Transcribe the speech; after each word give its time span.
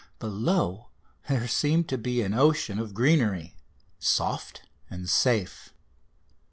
Below 0.17 0.87
there 1.29 1.47
seemed 1.47 1.87
to 1.89 1.97
be 1.99 2.23
an 2.23 2.33
ocean 2.33 2.79
of 2.79 2.95
greenery, 2.95 3.55
soft 3.99 4.63
and 4.89 5.07
safe. 5.07 5.75